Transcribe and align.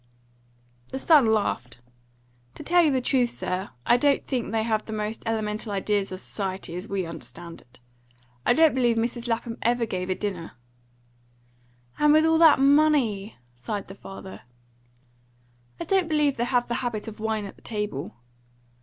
The 0.89 0.97
son 0.97 1.27
laughed. 1.27 1.79
"To 2.55 2.63
tell 2.63 2.83
you 2.83 2.89
the 2.89 3.01
truth, 3.01 3.29
sir, 3.29 3.69
I 3.85 3.97
don't 3.97 4.25
think 4.25 4.51
they 4.51 4.63
have 4.63 4.83
the 4.85 4.91
most 4.93 5.21
elemental 5.27 5.71
ideas 5.71 6.11
of 6.11 6.19
society, 6.19 6.75
as 6.75 6.87
we 6.87 7.05
understand 7.05 7.61
it. 7.61 7.79
I 8.43 8.53
don't 8.53 8.73
believe 8.73 8.97
Mrs. 8.97 9.27
Lapham 9.27 9.59
ever 9.61 9.85
gave 9.85 10.09
a 10.09 10.15
dinner." 10.15 10.53
"And 11.99 12.13
with 12.13 12.25
all 12.25 12.39
that 12.39 12.59
money!" 12.59 13.35
sighed 13.53 13.89
the 13.89 13.93
father. 13.93 14.41
"I 15.79 15.83
don't 15.83 16.07
believe 16.09 16.35
they 16.37 16.45
have 16.45 16.67
the 16.67 16.73
habit 16.81 17.07
of 17.07 17.19
wine 17.19 17.45
at 17.45 17.63
table. 17.63 18.15